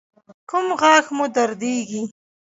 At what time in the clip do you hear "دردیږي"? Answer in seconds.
1.35-2.01